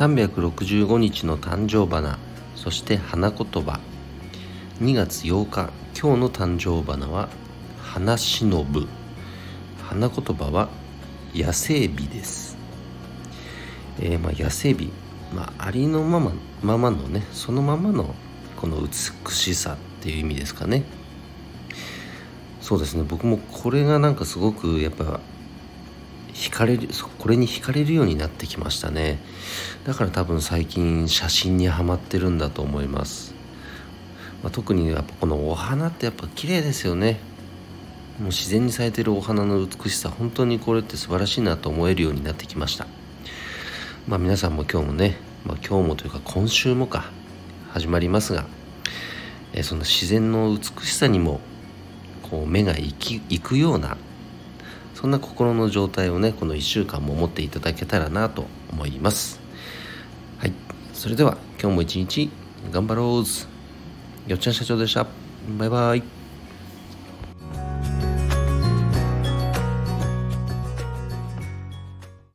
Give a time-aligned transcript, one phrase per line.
[0.00, 2.18] 365日の誕生花
[2.56, 3.80] そして花言葉。
[4.80, 7.28] 2月8日今日の誕生花は
[7.82, 8.88] 花忍ぶ。
[9.82, 10.70] 花言葉は
[11.34, 12.56] 野生美です。
[14.00, 14.90] えー、まあ野生美
[15.34, 18.14] まあありのままままのねそのままの
[18.56, 20.82] この美しさっていう意味ですかね。
[22.62, 23.04] そうですね。
[23.06, 25.20] 僕もこれがなんかすごくやっぱ
[26.40, 29.18] 惹かれるこれに惹かれるようになってきましたね。
[29.84, 33.34] だから多分最近写真にはまってるんだと思います、
[34.42, 37.20] まあ、特にやっぱこのお花ってやっぱ綺麗ですよね。
[38.18, 42.86] もう自然に咲いてるお花の美しさ本当にこれって素晴らしいなと思えるようになってきました。
[44.08, 47.10] まあ皆さんも今日もね、まあ、今日もというか今週もか
[47.70, 48.46] 始まりますが、
[49.52, 51.40] えその自然の美しさにも
[52.22, 53.98] こう目が行き行くような
[55.00, 59.40] そんな心の状態をねこの1週間も持っていただけたらなと思います。
[60.38, 60.52] はい。
[60.92, 62.30] それでは今日も一日
[62.70, 65.06] 頑張ろうよっちゃん社長でした。
[65.58, 66.19] バイバイ。